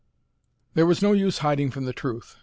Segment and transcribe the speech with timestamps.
[0.73, 2.39] ]There was no use hiding from the truth.